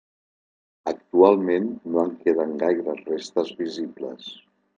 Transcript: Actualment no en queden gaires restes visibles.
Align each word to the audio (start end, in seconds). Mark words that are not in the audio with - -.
Actualment 0.91 1.67
no 1.89 2.01
en 2.05 2.15
queden 2.25 2.57
gaires 2.65 3.05
restes 3.11 3.53
visibles. 3.61 4.33